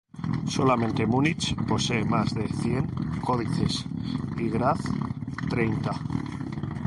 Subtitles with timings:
[0.47, 2.87] Solamente Munich posee más de cien
[3.23, 3.85] códices
[4.35, 4.79] y Graz
[5.47, 5.91] treinta.